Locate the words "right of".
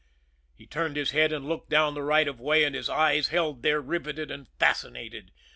2.01-2.39